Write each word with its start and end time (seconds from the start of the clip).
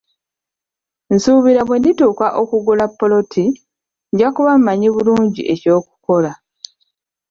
Nsuubira 1.13 1.61
bwe 1.67 1.77
ndituuka 1.79 2.27
okugula 2.41 2.85
ppoloti, 2.91 3.45
nja 4.13 4.27
kuba 4.35 4.53
mmanyi 4.57 4.87
bulungi 4.95 5.41
eky'okukola. 5.53 6.31